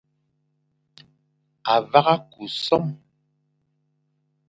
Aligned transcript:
A 1.71 1.75
vagha 1.91 2.15
ku 2.31 2.43
som, 2.63 2.83